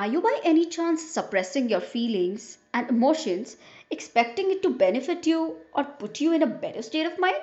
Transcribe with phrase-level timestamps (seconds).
[0.00, 3.58] Are you by any chance suppressing your feelings and emotions,
[3.90, 7.42] expecting it to benefit you or put you in a better state of mind?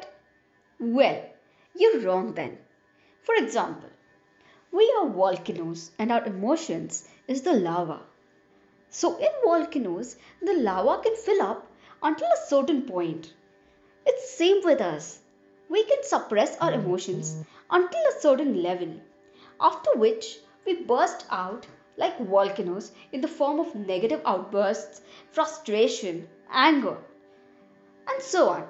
[0.80, 1.24] Well,
[1.76, 2.58] you're wrong then.
[3.22, 3.92] For example,
[4.72, 8.00] we are volcanoes and our emotions is the lava.
[8.90, 11.72] So in volcanoes, the lava can fill up
[12.02, 13.34] until a certain point.
[14.04, 15.20] It's same with us.
[15.70, 17.38] We can suppress our emotions
[17.70, 19.00] until a certain level,
[19.62, 21.68] after which we burst out
[21.98, 26.98] like volcanoes in the form of negative outbursts, frustration, anger,
[28.08, 28.68] and so on.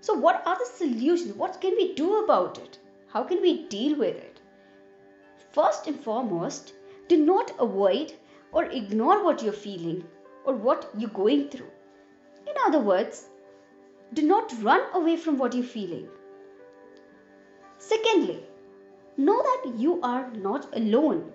[0.00, 1.34] So, what are the solutions?
[1.34, 2.78] What can we do about it?
[3.08, 4.40] How can we deal with it?
[5.50, 6.72] First and foremost,
[7.08, 8.12] do not avoid
[8.52, 10.04] or ignore what you're feeling
[10.44, 11.70] or what you're going through.
[12.46, 13.28] In other words,
[14.12, 16.08] do not run away from what you're feeling.
[17.78, 18.44] Secondly,
[19.16, 21.32] know that you are not alone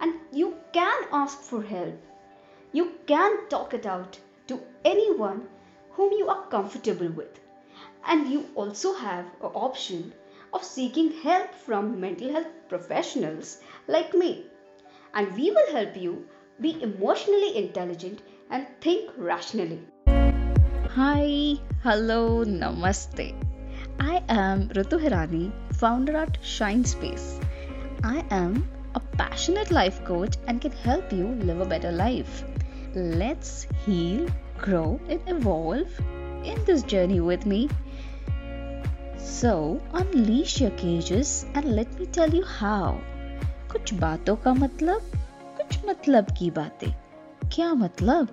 [0.00, 0.56] and you
[1.14, 1.94] ask for help.
[2.72, 4.18] You can talk it out
[4.48, 5.46] to anyone
[5.92, 7.40] whom you are comfortable with.
[8.04, 10.12] And you also have an option
[10.52, 14.46] of seeking help from mental health professionals like me.
[15.14, 16.26] And we will help you
[16.60, 19.80] be emotionally intelligent and think rationally.
[20.96, 23.34] Hi, hello, namaste.
[24.00, 27.38] I am Ritu Hirani, founder at Shine Space.
[28.02, 32.43] I am a passionate life coach and can help you live a better life.
[32.95, 35.99] Let's heal, grow, and evolve
[36.43, 37.69] in this journey with me.
[39.17, 42.97] So, unleash your cages and let me tell you how.
[43.71, 45.01] कुछ बातों का मतलब
[45.57, 46.89] कुछ मतलब की बातें
[47.53, 48.27] क्या मतलब